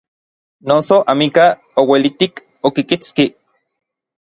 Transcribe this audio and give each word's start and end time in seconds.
Noso 0.69 0.97
amikaj 1.13 1.45
ouelitik 1.83 2.43
okikitskij. 2.71 3.31